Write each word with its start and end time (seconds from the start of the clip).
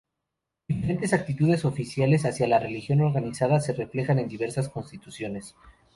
Diferentes 0.67 1.13
actitudes 1.13 1.63
oficiales 1.63 2.25
hacia 2.25 2.47
la 2.47 2.57
religión 2.57 3.01
organizada 3.01 3.59
se 3.59 3.73
reflejan 3.73 4.17
en 4.17 4.29
diversas 4.29 4.67
constituciones. 4.67 5.53